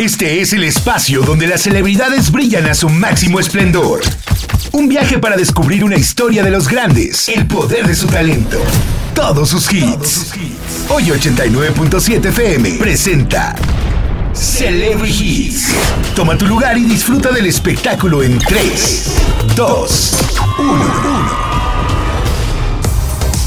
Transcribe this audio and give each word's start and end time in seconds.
Este 0.00 0.40
es 0.40 0.52
el 0.52 0.64
espacio 0.64 1.22
donde 1.22 1.46
las 1.46 1.62
celebridades 1.62 2.32
brillan 2.32 2.66
a 2.66 2.74
su 2.74 2.88
máximo 2.88 3.38
esplendor. 3.38 4.00
Un 4.72 4.88
viaje 4.88 5.18
para 5.18 5.36
descubrir 5.36 5.84
una 5.84 5.96
historia 5.96 6.42
de 6.42 6.50
los 6.50 6.68
grandes, 6.68 7.28
el 7.28 7.46
poder 7.46 7.86
de 7.86 7.94
su 7.94 8.08
talento, 8.08 8.58
todos 9.14 9.50
sus 9.50 9.72
hits. 9.72 10.32
Hoy 10.88 11.04
89.7 11.04 12.26
FM 12.26 12.70
presenta 12.72 13.54
Celebrity 14.32 15.46
Hits. 15.46 15.68
Toma 16.16 16.36
tu 16.36 16.46
lugar 16.46 16.76
y 16.76 16.84
disfruta 16.84 17.30
del 17.30 17.46
espectáculo 17.46 18.22
en 18.22 18.38
3, 18.38 19.14
2, 19.54 20.16
1. 20.58 21.53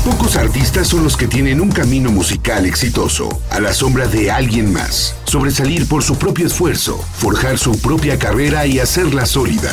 Pocos 0.08 0.38
artistas 0.38 0.88
son 0.88 1.04
los 1.04 1.18
que 1.18 1.28
tienen 1.28 1.60
un 1.60 1.70
camino 1.70 2.10
musical 2.10 2.66
exitoso, 2.66 3.42
a 3.52 3.60
la 3.60 3.74
sombra 3.74 4.08
de 4.08 4.32
alguien 4.32 4.72
más, 4.72 5.14
sobresalir 5.26 5.86
por 5.86 6.02
su 6.02 6.18
propio 6.18 6.48
esfuerzo, 6.48 6.98
forjar 7.18 7.58
su 7.58 7.78
propia 7.82 8.18
carrera 8.18 8.66
y 8.66 8.80
hacerla 8.80 9.26
sólida. 9.26 9.70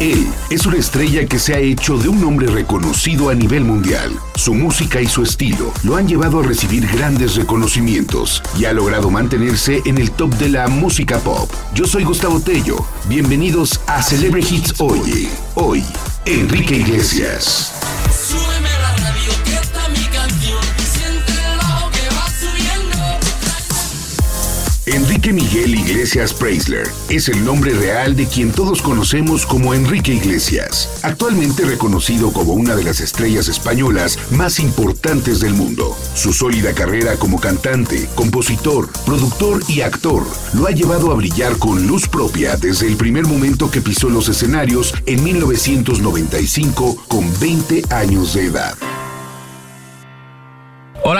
Él 0.00 0.26
es 0.48 0.64
una 0.64 0.78
estrella 0.78 1.26
que 1.26 1.38
se 1.38 1.52
ha 1.52 1.58
hecho 1.58 1.98
de 1.98 2.08
un 2.08 2.24
hombre 2.24 2.46
reconocido 2.46 3.28
a 3.28 3.34
nivel 3.34 3.64
mundial. 3.64 4.18
Su 4.34 4.54
música 4.54 5.02
y 5.02 5.08
su 5.08 5.22
estilo 5.22 5.74
lo 5.82 5.96
han 5.96 6.08
llevado 6.08 6.40
a 6.40 6.42
recibir 6.42 6.86
grandes 6.86 7.34
reconocimientos 7.34 8.42
y 8.58 8.64
ha 8.64 8.72
logrado 8.72 9.10
mantenerse 9.10 9.82
en 9.84 9.98
el 9.98 10.10
top 10.10 10.32
de 10.36 10.48
la 10.48 10.68
música 10.68 11.18
pop. 11.18 11.52
Yo 11.74 11.86
soy 11.86 12.04
Gustavo 12.04 12.40
Tello. 12.40 12.78
Bienvenidos 13.10 13.78
a 13.88 14.02
Celebrity 14.02 14.56
Hits 14.56 14.80
Oye. 14.80 15.28
Hoy, 15.54 15.84
Enrique 16.24 16.76
Iglesias. 16.76 17.83
Enrique 24.94 25.32
Miguel 25.32 25.74
Iglesias 25.74 26.32
Preisler 26.32 26.86
es 27.08 27.28
el 27.28 27.44
nombre 27.44 27.74
real 27.74 28.14
de 28.14 28.28
quien 28.28 28.52
todos 28.52 28.80
conocemos 28.80 29.44
como 29.44 29.74
Enrique 29.74 30.14
Iglesias, 30.14 31.00
actualmente 31.02 31.64
reconocido 31.64 32.32
como 32.32 32.52
una 32.52 32.76
de 32.76 32.84
las 32.84 33.00
estrellas 33.00 33.48
españolas 33.48 34.20
más 34.30 34.60
importantes 34.60 35.40
del 35.40 35.52
mundo. 35.54 35.96
Su 36.14 36.32
sólida 36.32 36.74
carrera 36.74 37.16
como 37.16 37.40
cantante, 37.40 38.08
compositor, 38.14 38.88
productor 39.04 39.64
y 39.66 39.80
actor 39.80 40.24
lo 40.52 40.68
ha 40.68 40.70
llevado 40.70 41.10
a 41.10 41.16
brillar 41.16 41.58
con 41.58 41.88
luz 41.88 42.06
propia 42.06 42.56
desde 42.56 42.86
el 42.86 42.96
primer 42.96 43.26
momento 43.26 43.72
que 43.72 43.80
pisó 43.80 44.08
los 44.08 44.28
escenarios 44.28 44.94
en 45.06 45.24
1995 45.24 47.04
con 47.08 47.28
20 47.40 47.82
años 47.92 48.34
de 48.34 48.46
edad. 48.46 48.76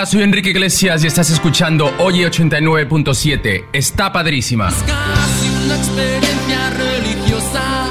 Hola, 0.04 0.10
soy 0.10 0.22
Enrique 0.22 0.50
Iglesias 0.50 1.02
y 1.02 1.06
estás 1.06 1.30
escuchando 1.30 1.90
Oye 1.98 2.30
89.7. 2.30 3.68
Está 3.72 4.12
padrísima. 4.12 4.68
Es 4.68 4.74
casi 4.82 5.64
una 5.64 5.76
experiencia 5.76 6.70
religiosa. 6.76 7.86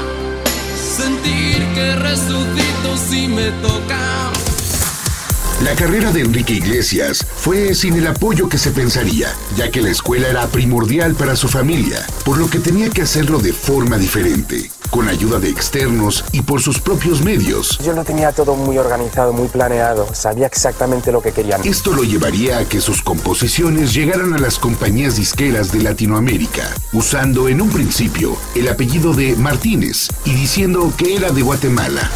Sentir 0.76 1.66
que 1.74 1.96
resucito 1.96 2.96
si 3.08 3.26
me 3.26 3.50
toca. 3.60 4.30
La 5.64 5.74
carrera 5.74 6.12
de 6.12 6.20
Enrique 6.20 6.52
Iglesias 6.52 7.26
fue 7.34 7.74
sin 7.74 7.94
el 7.94 8.06
apoyo 8.06 8.48
que 8.48 8.58
se 8.58 8.70
pensaría, 8.70 9.34
ya 9.56 9.72
que 9.72 9.82
la 9.82 9.90
escuela 9.90 10.28
era 10.28 10.46
primordial 10.46 11.16
para 11.16 11.34
su 11.34 11.48
familia, 11.48 11.98
por 12.24 12.38
lo 12.38 12.48
que 12.48 12.60
tenía 12.60 12.90
que 12.90 13.02
hacerlo 13.02 13.40
de 13.40 13.52
forma 13.52 13.98
diferente 13.98 14.70
con 14.94 15.08
ayuda 15.08 15.40
de 15.40 15.50
externos 15.50 16.24
y 16.30 16.42
por 16.42 16.62
sus 16.62 16.80
propios 16.80 17.20
medios. 17.20 17.80
Yo 17.84 17.94
lo 17.94 18.04
tenía 18.04 18.30
todo 18.30 18.54
muy 18.54 18.78
organizado, 18.78 19.32
muy 19.32 19.48
planeado, 19.48 20.06
sabía 20.14 20.46
exactamente 20.46 21.10
lo 21.10 21.20
que 21.20 21.32
querían. 21.32 21.60
Esto 21.64 21.92
lo 21.92 22.04
llevaría 22.04 22.58
a 22.58 22.68
que 22.68 22.80
sus 22.80 23.02
composiciones 23.02 23.92
llegaran 23.92 24.34
a 24.34 24.38
las 24.38 24.56
compañías 24.56 25.16
disqueras 25.16 25.72
de 25.72 25.82
Latinoamérica, 25.82 26.68
usando 26.92 27.48
en 27.48 27.60
un 27.60 27.70
principio 27.70 28.36
el 28.54 28.68
apellido 28.68 29.14
de 29.14 29.34
Martínez 29.34 30.10
y 30.24 30.32
diciendo 30.32 30.92
que 30.96 31.16
era 31.16 31.32
de 31.32 31.42
Guatemala. 31.42 32.08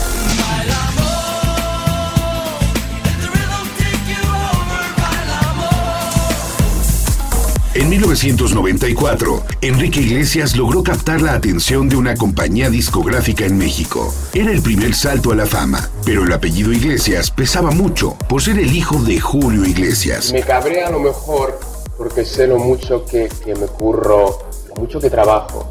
En 7.79 7.89
1994, 7.91 9.45
Enrique 9.61 10.01
Iglesias 10.01 10.57
logró 10.57 10.83
captar 10.83 11.23
la 11.23 11.35
atención 11.35 11.89
de 11.89 11.95
una 11.95 12.17
compañía 12.17 12.71
discográfica 12.71 13.45
en 13.45 13.57
México. 13.57 14.13
Era 14.35 14.51
el 14.51 14.63
primer 14.63 14.97
salto 14.97 15.31
a 15.31 15.37
la 15.37 15.47
fama, 15.47 15.89
pero 16.05 16.25
el 16.25 16.33
apellido 16.33 16.73
Iglesias 16.73 17.31
pesaba 17.31 17.71
mucho 17.71 18.17
por 18.29 18.43
ser 18.43 18.59
el 18.59 18.75
hijo 18.75 19.01
de 19.05 19.21
Julio 19.21 19.65
Iglesias. 19.65 20.33
Me 20.33 20.41
cabré 20.41 20.83
a 20.83 20.91
lo 20.91 20.99
mejor 20.99 21.61
porque 21.97 22.25
sé 22.25 22.49
lo 22.49 22.59
mucho 22.59 23.05
que, 23.05 23.29
que 23.45 23.55
me 23.55 23.69
curro, 23.69 24.41
lo 24.71 24.75
mucho 24.75 24.99
que 24.99 25.09
trabajo 25.09 25.71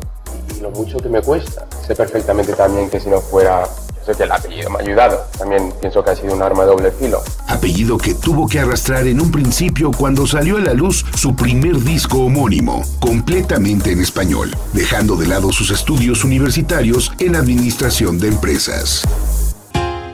y 0.55 0.61
lo 0.61 0.71
mucho 0.71 0.99
que 0.99 1.09
me 1.09 1.21
cuesta. 1.21 1.67
Sé 1.85 1.93
perfectamente 1.93 2.53
también 2.53 2.89
que 2.89 3.01
si 3.01 3.09
no 3.09 3.19
fuera 3.19 3.67
que 4.15 4.23
el 4.23 4.31
apellido 4.31 4.69
me 4.69 4.77
ha 4.77 4.81
ayudado. 4.81 5.25
También 5.37 5.73
pienso 5.79 6.03
que 6.03 6.11
ha 6.11 6.15
sido 6.15 6.33
un 6.33 6.41
arma 6.41 6.63
de 6.63 6.69
doble 6.69 6.91
filo. 6.91 7.21
Apellido 7.47 7.97
que 7.97 8.13
tuvo 8.13 8.47
que 8.47 8.59
arrastrar 8.59 9.07
en 9.07 9.19
un 9.19 9.31
principio 9.31 9.91
cuando 9.91 10.27
salió 10.27 10.57
a 10.57 10.61
la 10.61 10.73
luz 10.73 11.05
su 11.15 11.35
primer 11.35 11.79
disco 11.81 12.19
homónimo, 12.19 12.83
completamente 12.99 13.91
en 13.91 14.01
español, 14.01 14.55
dejando 14.73 15.15
de 15.15 15.27
lado 15.27 15.51
sus 15.51 15.71
estudios 15.71 16.23
universitarios 16.23 17.11
en 17.19 17.35
administración 17.35 18.19
de 18.19 18.29
empresas. 18.29 19.03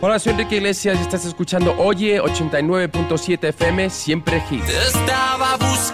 Hola, 0.05 0.19
soy 0.19 0.33
Enrique 0.33 0.57
Iglesias 0.57 0.97
y 0.99 1.01
estás 1.01 1.23
escuchando 1.23 1.75
Oye 1.77 2.21
89.7 2.21 3.47
FM, 3.47 3.89
siempre 3.89 4.41
hit. 4.49 4.61
estaba 4.67 5.55
buscando 5.55 5.92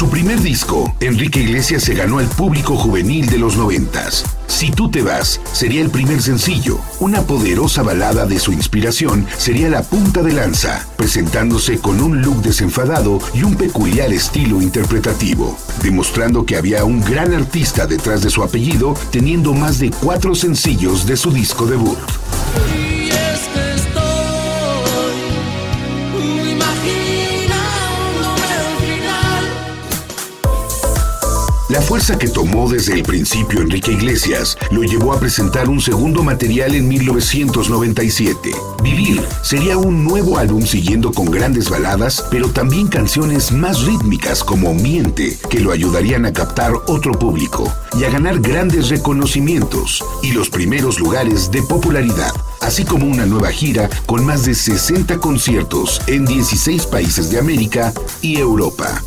su 0.00 0.08
primer 0.08 0.40
disco, 0.40 0.96
Enrique 1.00 1.40
Iglesias 1.40 1.82
se 1.82 1.92
ganó 1.92 2.20
al 2.20 2.26
público 2.26 2.74
juvenil 2.74 3.28
de 3.28 3.36
los 3.36 3.58
noventas. 3.58 4.24
Si 4.46 4.70
tú 4.70 4.90
te 4.90 5.02
vas, 5.02 5.42
sería 5.52 5.82
el 5.82 5.90
primer 5.90 6.22
sencillo. 6.22 6.78
Una 7.00 7.20
poderosa 7.20 7.82
balada 7.82 8.24
de 8.24 8.38
su 8.38 8.54
inspiración 8.54 9.26
sería 9.36 9.68
la 9.68 9.82
punta 9.82 10.22
de 10.22 10.32
lanza, 10.32 10.86
presentándose 10.96 11.80
con 11.80 12.00
un 12.00 12.22
look 12.22 12.40
desenfadado 12.40 13.18
y 13.34 13.42
un 13.42 13.56
peculiar 13.56 14.10
estilo 14.10 14.62
interpretativo, 14.62 15.58
demostrando 15.82 16.46
que 16.46 16.56
había 16.56 16.82
un 16.84 17.02
gran 17.02 17.34
artista 17.34 17.86
detrás 17.86 18.22
de 18.22 18.30
su 18.30 18.42
apellido, 18.42 18.94
teniendo 19.10 19.52
más 19.52 19.80
de 19.80 19.90
cuatro 19.90 20.34
sencillos 20.34 21.04
de 21.04 21.18
su 21.18 21.30
disco 21.30 21.66
debut. 21.66 21.98
La 31.70 31.80
fuerza 31.80 32.18
que 32.18 32.26
tomó 32.26 32.68
desde 32.68 32.94
el 32.94 33.04
principio 33.04 33.60
Enrique 33.60 33.92
Iglesias 33.92 34.58
lo 34.72 34.82
llevó 34.82 35.12
a 35.12 35.20
presentar 35.20 35.68
un 35.68 35.80
segundo 35.80 36.24
material 36.24 36.74
en 36.74 36.88
1997. 36.88 38.50
Vivir 38.82 39.22
sería 39.44 39.78
un 39.78 40.02
nuevo 40.02 40.36
álbum 40.38 40.62
siguiendo 40.62 41.12
con 41.12 41.26
grandes 41.26 41.70
baladas, 41.70 42.24
pero 42.28 42.48
también 42.48 42.88
canciones 42.88 43.52
más 43.52 43.84
rítmicas 43.84 44.42
como 44.42 44.74
Miente, 44.74 45.38
que 45.48 45.60
lo 45.60 45.70
ayudarían 45.70 46.26
a 46.26 46.32
captar 46.32 46.72
otro 46.88 47.12
público 47.12 47.72
y 47.96 48.02
a 48.02 48.10
ganar 48.10 48.40
grandes 48.40 48.88
reconocimientos 48.88 50.02
y 50.24 50.32
los 50.32 50.50
primeros 50.50 50.98
lugares 50.98 51.52
de 51.52 51.62
popularidad 51.62 52.32
así 52.60 52.84
como 52.84 53.06
una 53.06 53.26
nueva 53.26 53.50
gira 53.50 53.88
con 54.06 54.24
más 54.24 54.44
de 54.44 54.54
60 54.54 55.18
conciertos 55.18 56.00
en 56.06 56.24
16 56.24 56.86
países 56.86 57.30
de 57.30 57.38
América 57.38 57.92
y 58.22 58.36
Europa. 58.38 59.02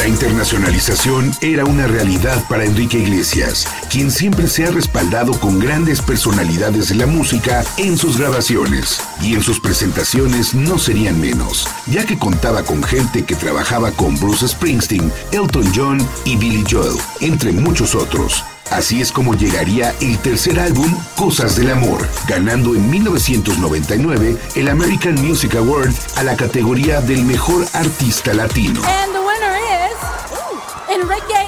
La 0.00 0.08
internacionalización 0.08 1.30
era 1.42 1.66
una 1.66 1.86
realidad 1.86 2.42
para 2.48 2.64
Enrique 2.64 2.96
Iglesias, 2.96 3.68
quien 3.90 4.10
siempre 4.10 4.48
se 4.48 4.64
ha 4.64 4.70
respaldado 4.70 5.38
con 5.38 5.58
grandes 5.58 6.00
personalidades 6.00 6.88
de 6.88 6.94
la 6.94 7.06
música 7.06 7.66
en 7.76 7.98
sus 7.98 8.16
grabaciones. 8.16 9.02
Y 9.20 9.34
en 9.34 9.42
sus 9.42 9.60
presentaciones 9.60 10.54
no 10.54 10.78
serían 10.78 11.20
menos, 11.20 11.68
ya 11.86 12.06
que 12.06 12.18
contaba 12.18 12.62
con 12.62 12.82
gente 12.82 13.26
que 13.26 13.34
trabajaba 13.34 13.92
con 13.92 14.18
Bruce 14.18 14.48
Springsteen, 14.48 15.12
Elton 15.32 15.70
John 15.76 16.08
y 16.24 16.36
Billy 16.36 16.64
Joel, 16.66 16.96
entre 17.20 17.52
muchos 17.52 17.94
otros. 17.94 18.42
Así 18.70 19.02
es 19.02 19.12
como 19.12 19.34
llegaría 19.34 19.94
el 20.00 20.16
tercer 20.20 20.60
álbum, 20.60 20.96
Cosas 21.14 21.56
del 21.56 21.68
Amor, 21.68 22.08
ganando 22.26 22.74
en 22.74 22.88
1999 22.88 24.38
el 24.54 24.68
American 24.68 25.16
Music 25.16 25.56
Award 25.56 25.92
a 26.16 26.22
la 26.22 26.36
categoría 26.36 27.02
del 27.02 27.22
mejor 27.26 27.66
artista 27.74 28.32
latino. 28.32 28.80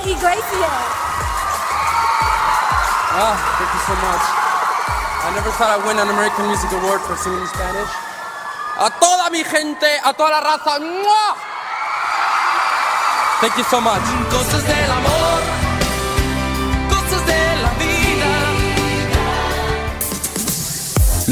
Enrique 0.03 0.19
Iglesias. 0.19 0.83
Oh, 3.15 3.37
thank 3.59 3.71
you 3.71 3.83
so 3.87 3.95
much. 4.03 4.25
I 5.23 5.31
never 5.35 5.51
thought 5.55 5.71
I'd 5.79 5.87
win 5.87 5.99
an 5.99 6.09
American 6.11 6.47
Music 6.47 6.71
Award 6.73 7.01
for 7.03 7.17
singing 7.17 7.41
in 7.41 7.47
Spanish. 7.47 7.91
A 8.79 8.91
toda 8.99 9.31
mi 9.31 9.45
gente, 9.45 10.01
a 10.05 10.13
toda 10.13 10.31
la 10.31 10.41
raza. 10.41 10.79
Thank 13.41 13.57
you 13.59 13.65
so 13.65 13.81
much. 13.81 14.03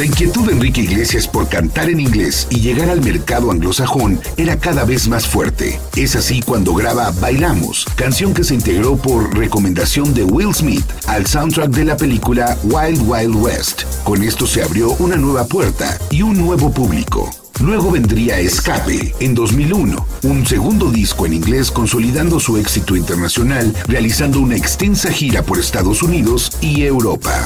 La 0.00 0.06
inquietud 0.06 0.47
de 0.47 0.52
Enrique 0.52 0.81
Iglesias 0.81 1.29
por 1.29 1.47
cantar 1.50 1.91
en 1.91 2.00
inglés 2.00 2.47
y 2.49 2.61
llegar 2.61 2.88
al 2.88 3.02
mercado 3.02 3.50
anglosajón 3.50 4.19
era 4.38 4.56
cada 4.56 4.87
vez 4.87 5.08
más 5.08 5.26
fuerte. 5.26 5.79
Es 5.94 6.17
así 6.17 6.41
cuando 6.41 6.73
graba 6.73 7.11
Bailamos, 7.20 7.85
canción 7.97 8.32
que 8.32 8.43
se 8.43 8.55
integró 8.55 8.97
por 8.97 9.37
recomendación 9.37 10.14
de 10.14 10.25
Will 10.25 10.55
Smith 10.55 10.87
al 11.06 11.26
soundtrack 11.26 11.73
de 11.73 11.85
la 11.85 11.99
película 11.99 12.56
Wild 12.62 13.02
Wild 13.06 13.35
West. 13.37 13.82
Con 14.02 14.23
esto 14.23 14.47
se 14.47 14.62
abrió 14.62 14.93
una 15.00 15.17
nueva 15.17 15.44
puerta 15.44 15.99
y 16.08 16.23
un 16.23 16.38
nuevo 16.38 16.73
público. 16.73 17.31
Luego 17.61 17.91
vendría 17.91 18.41
Escape 18.41 19.14
en 19.20 19.35
2001, 19.35 20.06
un 20.23 20.47
segundo 20.47 20.91
disco 20.91 21.26
en 21.26 21.35
inglés 21.35 21.70
consolidando 21.70 22.41
su 22.41 22.56
éxito 22.56 22.97
internacional, 22.97 23.75
realizando 23.87 24.41
una 24.41 24.56
extensa 24.56 25.12
gira 25.12 25.43
por 25.43 25.58
Estados 25.58 26.02
Unidos 26.02 26.52
y 26.62 26.85
Europa. 26.85 27.44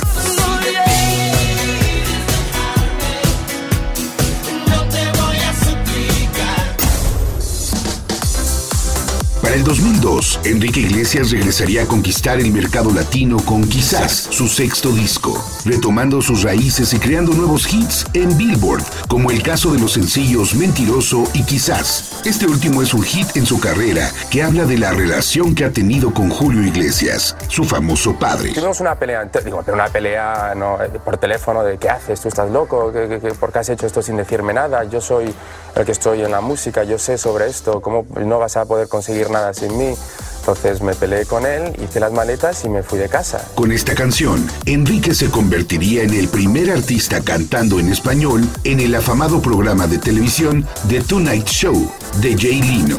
2002, 9.79 10.39
Enrique 10.45 10.79
Iglesias 10.79 11.33
regresaría 11.33 11.83
a 11.83 11.87
conquistar 11.87 12.39
el 12.39 12.53
mercado 12.53 12.93
latino 12.93 13.39
con 13.45 13.65
Quizás, 13.65 14.29
su 14.31 14.47
sexto 14.47 14.91
disco, 14.93 15.45
retomando 15.65 16.23
sus 16.23 16.45
raíces 16.45 16.95
y 16.95 16.99
creando 17.01 17.33
nuevos 17.33 17.67
hits 17.73 18.07
en 18.13 18.39
Billboard, 18.39 18.85
como 19.09 19.33
el 19.33 19.43
caso 19.43 19.73
de 19.73 19.81
los 19.81 19.91
sencillos 19.95 20.55
Mentiroso 20.55 21.25
y 21.35 21.43
Quizás. 21.43 22.21
Este 22.25 22.47
último 22.47 22.83
es 22.83 22.95
un 22.95 23.03
hit 23.03 23.37
en 23.37 23.47
su 23.47 23.59
carrera 23.59 24.09
que 24.31 24.45
habla 24.45 24.65
de 24.65 24.79
la 24.79 24.93
relación 24.93 25.57
que 25.57 25.65
ha 25.65 25.73
tenido 25.73 26.15
con 26.15 26.31
Julio 26.31 26.63
Iglesias, 26.63 27.37
su 27.49 27.65
famoso 27.65 28.15
padre. 28.17 28.53
Tuvimos 28.53 28.79
una 28.81 28.95
pelea, 28.95 29.29
digo, 29.45 29.61
pero 29.65 29.75
una 29.75 29.89
pelea 29.89 30.53
no, 30.57 30.79
por 31.05 31.17
teléfono 31.19 31.65
de 31.65 31.79
¿qué 31.79 31.89
haces? 31.91 32.21
¿Tú 32.21 32.29
estás 32.29 32.49
loco? 32.49 32.93
¿Qué, 32.93 33.19
qué- 33.21 33.35
por 33.35 33.51
qué 33.51 33.59
has 33.59 33.69
hecho 33.71 33.89
esto 33.89 34.03
sin 34.03 34.17
decirme 34.19 34.53
nada? 34.55 34.85
Yo 34.85 35.01
soy 35.01 35.35
el 35.75 35.85
que 35.85 35.91
estoy 35.91 36.23
en 36.23 36.31
la 36.31 36.41
música, 36.41 36.85
yo 36.85 36.97
sé 36.97 37.19
sobre 37.19 37.49
esto, 37.49 37.81
¿cómo 37.81 38.07
no 38.25 38.39
vas 38.39 38.57
a 38.57 38.65
poder 38.67 38.87
conseguir 38.87 39.29
nada 39.31 39.53
sin 39.69 39.79
mí? 39.79 39.95
Entonces 40.41 40.83
me 40.83 40.95
peleé 40.95 41.25
con 41.25 41.47
él, 41.47 41.73
hice 41.83 42.01
las 42.01 42.13
maletas 42.13 42.65
y 42.67 42.69
me 42.69 42.83
fui 42.83 42.99
de 42.99 43.09
casa. 43.09 43.49
Con 43.55 43.73
esta 43.73 43.95
canción, 43.95 44.47
Enrique 44.67 45.15
se 45.15 45.31
convertiría 45.31 46.03
en 46.03 46.13
el 46.13 46.29
primer 46.29 46.71
artista 46.71 47.23
cantando 47.23 47.81
en 47.81 47.91
español 47.91 48.47
en 48.63 48.81
el 48.81 48.95
afamado 48.95 49.41
programa 49.41 49.87
de 49.87 49.97
televisión 49.97 50.67
The 50.87 51.01
Tonight 51.01 51.47
Show 51.47 51.91
de 52.21 52.37
Jay 52.37 52.61
Lino. 52.61 52.99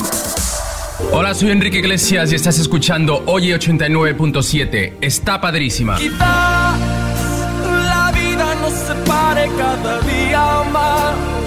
Hola, 1.12 1.36
soy 1.36 1.52
Enrique 1.52 1.80
Iglesias 1.80 2.32
y 2.32 2.36
estás 2.36 2.58
escuchando 2.58 3.22
Oye 3.28 3.56
89.7. 3.56 4.98
Está 5.02 5.40
padrísima. 5.40 5.98
Quizás 5.98 6.18
la 6.18 8.12
vida 8.12 8.56
nos 8.56 8.74
separe 8.74 9.52
cada 9.56 10.00
día 10.02 10.64
más. 10.72 11.45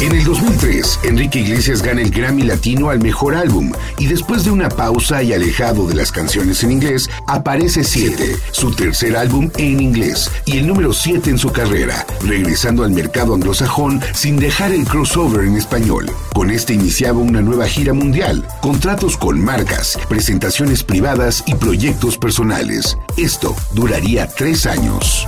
En 0.00 0.12
el 0.12 0.24
2003, 0.24 1.00
Enrique 1.04 1.40
Iglesias 1.40 1.82
gana 1.82 2.02
el 2.02 2.10
Grammy 2.10 2.42
Latino 2.42 2.90
al 2.90 2.98
Mejor 2.98 3.34
Álbum 3.34 3.72
y 3.98 4.06
después 4.06 4.44
de 4.44 4.50
una 4.50 4.68
pausa 4.68 5.22
y 5.22 5.32
alejado 5.32 5.86
de 5.86 5.94
las 5.94 6.10
canciones 6.10 6.62
en 6.62 6.72
inglés, 6.72 7.08
aparece 7.26 7.84
7, 7.84 8.36
su 8.50 8.72
tercer 8.72 9.16
álbum 9.16 9.50
en 9.56 9.80
inglés 9.80 10.30
y 10.46 10.58
el 10.58 10.66
número 10.66 10.92
7 10.92 11.30
en 11.30 11.38
su 11.38 11.52
carrera, 11.52 12.04
regresando 12.22 12.84
al 12.84 12.90
mercado 12.90 13.34
anglosajón 13.34 14.02
sin 14.14 14.36
dejar 14.38 14.72
el 14.72 14.84
crossover 14.84 15.46
en 15.46 15.56
español. 15.56 16.10
Con 16.34 16.50
este 16.50 16.74
iniciaba 16.74 17.20
una 17.20 17.40
nueva 17.40 17.66
gira 17.66 17.94
mundial, 17.94 18.46
contratos 18.60 19.16
con 19.16 19.40
marcas, 19.40 19.98
presentaciones 20.08 20.82
privadas 20.82 21.44
y 21.46 21.54
proyectos 21.54 22.18
personales. 22.18 22.98
Esto 23.16 23.54
duraría 23.72 24.26
tres 24.26 24.66
años. 24.66 25.26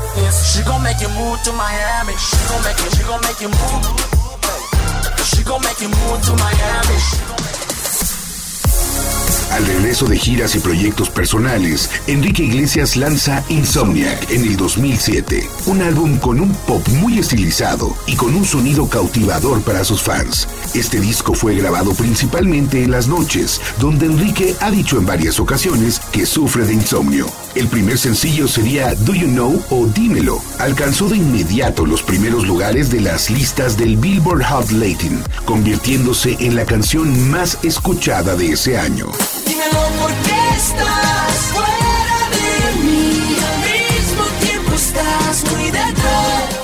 Gon' 5.47 5.61
make 5.63 5.81
you 5.81 5.89
move 5.89 6.23
to 6.23 6.33
Miami. 6.37 7.75
Al 9.56 9.64
regreso 9.64 10.06
de 10.06 10.19
giras 10.19 10.55
y 10.55 10.58
proyectos 10.58 11.08
personales, 11.08 11.91
Enrique 12.06 12.43
Iglesias 12.43 12.94
lanza 12.94 13.43
Insomniac 13.49 14.31
en 14.31 14.43
el 14.43 14.55
2007, 14.55 15.49
un 15.64 15.81
álbum 15.81 16.19
con 16.19 16.41
un 16.41 16.53
pop 16.53 16.87
muy 17.00 17.19
estilizado 17.19 17.97
y 18.06 18.17
con 18.17 18.35
un 18.35 18.44
sonido 18.44 18.87
cautivador 18.87 19.62
para 19.62 19.82
sus 19.82 20.03
fans. 20.03 20.47
Este 20.75 21.00
disco 21.00 21.32
fue 21.32 21.55
grabado 21.55 21.94
principalmente 21.94 22.82
en 22.85 22.91
las 22.91 23.08
noches, 23.08 23.62
donde 23.81 24.05
Enrique 24.05 24.55
ha 24.61 24.70
dicho 24.70 24.99
en 24.99 25.06
varias 25.06 25.41
ocasiones 25.41 26.00
que 26.12 26.26
sufre 26.26 26.67
de 26.67 26.75
insomnio. 26.75 27.26
El 27.55 27.69
primer 27.69 27.97
sencillo 27.97 28.49
sería 28.49 28.94
Do 28.94 29.14
You 29.14 29.29
Know 29.29 29.64
o 29.70 29.87
Dímelo. 29.87 30.43
Alcanzó 30.59 31.09
de 31.09 31.17
inmediato 31.17 31.87
los 31.87 32.02
primeros 32.02 32.47
lugares 32.47 32.91
de 32.91 33.00
las 33.00 33.31
listas 33.31 33.79
del 33.79 33.97
Billboard 33.97 34.44
Hot 34.44 34.70
Latin, 34.73 35.23
convirtiéndose 35.47 36.37
en 36.41 36.56
la 36.56 36.67
canción 36.67 37.31
más 37.31 37.56
escuchada 37.62 38.37
de 38.37 38.52
ese 38.52 38.76
año. 38.76 39.06
Dímelo 39.47 39.81
por 40.01 40.11
qué 40.25 40.57
estás 40.57 41.33
fuera 41.53 42.19
de 42.31 42.83
mí. 42.83 43.37
Al 43.47 43.59
mismo 43.61 44.25
tiempo 44.41 44.75
estás 44.75 45.45
muy 45.53 45.71
detrás. 45.71 46.57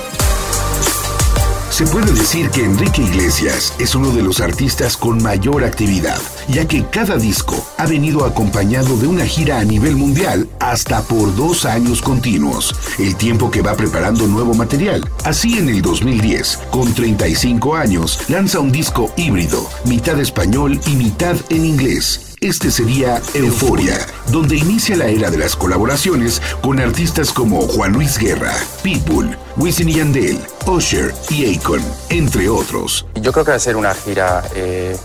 Se 1.73 1.87
puede 1.87 2.11
decir 2.11 2.51
que 2.51 2.63
Enrique 2.63 3.01
Iglesias 3.01 3.73
es 3.79 3.95
uno 3.95 4.11
de 4.11 4.21
los 4.21 4.41
artistas 4.41 4.95
con 4.95 5.23
mayor 5.23 5.63
actividad, 5.63 6.21
ya 6.47 6.67
que 6.67 6.85
cada 6.85 7.17
disco 7.17 7.55
ha 7.79 7.87
venido 7.87 8.25
acompañado 8.25 8.95
de 8.95 9.07
una 9.07 9.25
gira 9.25 9.57
a 9.59 9.63
nivel 9.63 9.95
mundial 9.95 10.47
hasta 10.59 11.01
por 11.01 11.35
dos 11.35 11.65
años 11.65 12.03
continuos, 12.03 12.75
el 12.99 13.15
tiempo 13.15 13.49
que 13.49 13.63
va 13.63 13.73
preparando 13.73 14.27
nuevo 14.27 14.53
material. 14.53 15.09
Así 15.23 15.57
en 15.57 15.67
el 15.67 15.81
2010, 15.81 16.59
con 16.69 16.93
35 16.93 17.75
años, 17.75 18.19
lanza 18.29 18.59
un 18.59 18.71
disco 18.71 19.11
híbrido, 19.17 19.67
mitad 19.85 20.19
español 20.19 20.79
y 20.85 20.91
mitad 20.91 21.35
en 21.49 21.65
inglés. 21.65 22.32
Este 22.43 22.71
sería 22.71 23.21
Euforia, 23.33 23.97
donde 24.27 24.57
inicia 24.57 24.97
la 24.97 25.07
era 25.07 25.31
de 25.31 25.37
las 25.37 25.55
colaboraciones 25.55 26.41
con 26.61 26.77
artistas 26.81 27.31
como 27.31 27.61
Juan 27.61 27.93
Luis 27.93 28.17
Guerra, 28.17 28.53
Pitbull, 28.83 29.37
Wisin 29.55 29.87
y 29.87 29.93
Yandel, 29.93 30.39
Usher 30.67 31.13
y 31.29 31.55
Akon, 31.57 31.81
entre 32.09 32.49
otros. 32.49 33.05
Yo 33.15 33.31
creo 33.31 33.45
que 33.45 33.51
va 33.51 33.55
a 33.57 33.59
ser 33.61 33.77
una 33.77 33.93
gira 33.93 34.43
eh, 34.55 34.97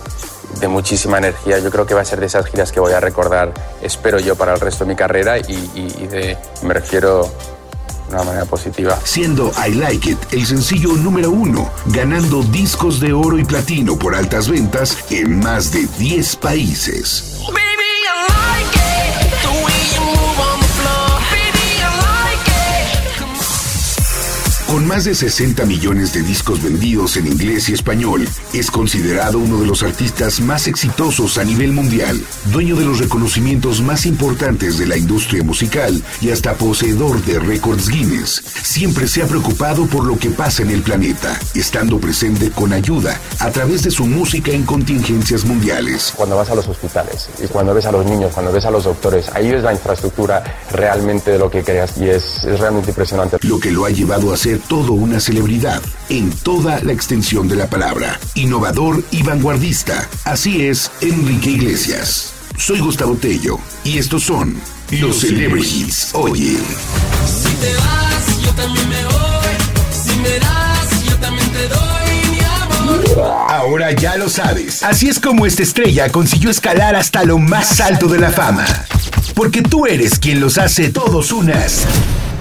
de 0.60 0.66
muchísima 0.66 1.18
energía. 1.18 1.60
Yo 1.60 1.70
creo 1.70 1.86
que 1.86 1.94
va 1.94 2.00
a 2.00 2.04
ser 2.04 2.18
de 2.18 2.26
esas 2.26 2.44
giras 2.46 2.72
que 2.72 2.80
voy 2.80 2.92
a 2.92 2.98
recordar, 2.98 3.54
espero 3.82 4.18
yo, 4.18 4.34
para 4.34 4.54
el 4.54 4.60
resto 4.60 4.84
de 4.84 4.88
mi 4.90 4.96
carrera 4.96 5.38
y, 5.38 5.42
y- 5.76 6.06
de, 6.08 6.36
me 6.62 6.74
refiero 6.74 7.32
de 8.08 8.14
una 8.14 8.24
manera 8.24 8.44
positiva. 8.44 8.98
siendo 9.04 9.52
I 9.66 9.74
Like 9.74 10.10
It 10.10 10.18
el 10.32 10.46
sencillo 10.46 10.92
número 10.94 11.30
uno, 11.30 11.70
ganando 11.86 12.42
discos 12.42 13.00
de 13.00 13.12
oro 13.12 13.38
y 13.38 13.44
platino 13.44 13.98
por 13.98 14.14
altas 14.14 14.48
ventas 14.48 14.96
en 15.10 15.40
más 15.40 15.72
de 15.72 15.86
10 15.98 16.36
países. 16.36 17.38
Con 24.68 24.86
más 24.86 25.04
de 25.04 25.14
60 25.14 25.64
millones 25.64 26.12
de 26.12 26.20
discos 26.20 26.62
vendidos 26.62 27.16
en 27.16 27.26
inglés 27.26 27.70
y 27.70 27.72
español, 27.72 28.28
es 28.52 28.70
considerado 28.70 29.38
uno 29.38 29.58
de 29.58 29.66
los 29.66 29.82
artistas 29.82 30.40
más 30.40 30.66
exitosos 30.66 31.38
a 31.38 31.44
nivel 31.44 31.72
mundial, 31.72 32.22
dueño 32.52 32.76
de 32.76 32.84
los 32.84 32.98
reconocimientos 32.98 33.80
más 33.80 34.04
importantes 34.04 34.76
de 34.76 34.84
la 34.84 34.98
industria 34.98 35.42
musical 35.42 36.02
y 36.20 36.32
hasta 36.32 36.52
poseedor 36.52 37.24
de 37.24 37.38
récords 37.38 37.88
Guinness. 37.88 38.42
Siempre 38.62 39.08
se 39.08 39.22
ha 39.22 39.26
preocupado 39.26 39.86
por 39.86 40.04
lo 40.04 40.18
que 40.18 40.28
pasa 40.28 40.64
en 40.64 40.70
el 40.70 40.82
planeta, 40.82 41.40
estando 41.54 41.98
presente 41.98 42.50
con 42.50 42.74
ayuda 42.74 43.18
a 43.38 43.50
través 43.50 43.84
de 43.84 43.90
su 43.90 44.04
música 44.04 44.52
en 44.52 44.64
contingencias 44.64 45.46
mundiales. 45.46 46.12
Cuando 46.14 46.36
vas 46.36 46.50
a 46.50 46.54
los 46.54 46.68
hospitales 46.68 47.30
y 47.42 47.46
cuando 47.46 47.72
ves 47.72 47.86
a 47.86 47.92
los 47.92 48.04
niños, 48.04 48.32
cuando 48.34 48.52
ves 48.52 48.66
a 48.66 48.70
los 48.70 48.84
doctores, 48.84 49.30
ahí 49.32 49.50
ves 49.50 49.62
la 49.62 49.72
infraestructura 49.72 50.44
realmente 50.70 51.30
de 51.30 51.38
lo 51.38 51.50
que 51.50 51.64
creas 51.64 51.96
y 51.96 52.10
es, 52.10 52.44
es 52.44 52.60
realmente 52.60 52.90
impresionante. 52.90 53.38
lo 53.40 53.58
que 53.58 53.70
lo 53.70 53.86
ha 53.86 53.90
llevado 53.90 54.30
a 54.30 54.36
ser 54.36 54.57
todo 54.58 54.92
una 54.92 55.20
celebridad 55.20 55.82
en 56.08 56.30
toda 56.30 56.80
la 56.82 56.92
extensión 56.92 57.48
de 57.48 57.56
la 57.56 57.68
palabra, 57.68 58.18
innovador 58.34 59.02
y 59.10 59.22
vanguardista. 59.22 60.08
Así 60.24 60.66
es 60.66 60.90
Enrique 61.00 61.50
Iglesias. 61.50 62.34
Soy 62.56 62.80
Gustavo 62.80 63.16
Tello 63.16 63.58
y 63.84 63.98
estos 63.98 64.24
son 64.24 64.60
los 64.90 65.20
Celebrities. 65.20 66.10
Oye, 66.14 66.58
Si 67.26 67.54
te 67.56 67.74
vas, 67.74 68.42
yo 68.42 68.50
también 68.52 68.88
me 68.88 69.04
voy. 69.04 69.14
Si 69.92 70.16
me 70.20 70.38
das, 70.38 71.04
yo 71.08 71.16
también 71.18 71.50
te 71.52 71.68
doy 71.68 71.88
ahora 73.22 73.92
ya 73.92 74.16
lo 74.16 74.28
sabes. 74.28 74.82
Así 74.82 75.08
es 75.08 75.18
como 75.18 75.46
esta 75.46 75.62
estrella 75.62 76.10
consiguió 76.10 76.50
escalar 76.50 76.96
hasta 76.96 77.24
lo 77.24 77.38
más 77.38 77.80
alto 77.80 78.08
de 78.08 78.18
la 78.18 78.30
fama. 78.30 78.66
Porque 79.34 79.62
tú 79.62 79.86
eres 79.86 80.18
quien 80.18 80.40
los 80.40 80.58
hace 80.58 80.90
todos 80.90 81.32
unas 81.32 81.86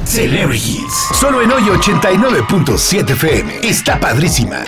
Celebrities. 0.07 0.93
Solo 1.19 1.41
en 1.41 1.51
hoy 1.51 1.63
89.7 1.63 3.09
FM. 3.11 3.59
Está 3.61 3.99
padrísima. 3.99 4.63